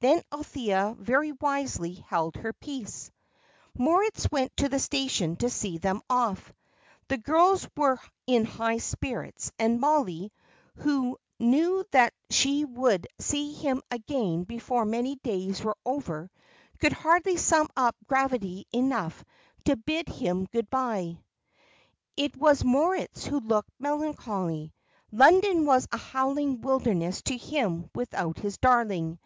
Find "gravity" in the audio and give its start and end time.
18.06-18.66